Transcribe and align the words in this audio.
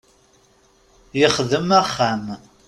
Yexdem 1.19 1.69
axxam. 1.81 2.23